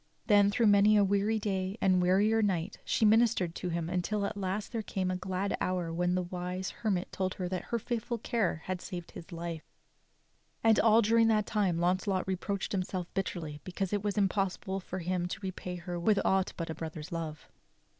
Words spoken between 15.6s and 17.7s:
her with aught but a brother's love.